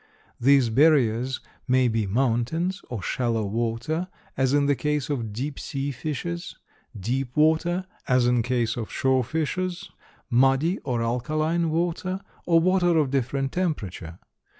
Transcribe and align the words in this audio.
These 0.39 0.69
barriers 0.71 1.41
may 1.67 1.87
be 1.87 2.07
mountains, 2.07 2.81
or 2.89 3.03
shallow 3.03 3.45
water, 3.45 4.07
as 4.35 4.51
in 4.51 4.65
the 4.65 4.73
case 4.75 5.11
of 5.11 5.31
deep 5.31 5.59
sea 5.59 5.91
fishes; 5.91 6.57
deep 6.99 7.37
water, 7.37 7.85
as 8.07 8.25
in 8.25 8.41
case 8.41 8.75
of 8.77 8.91
shore 8.91 9.23
fishes; 9.23 9.91
muddy 10.27 10.79
or 10.79 11.03
alkaline 11.03 11.69
water, 11.69 12.19
or 12.47 12.59
water 12.59 12.97
of 12.97 13.11
different 13.11 13.51
temperature. 13.51 14.17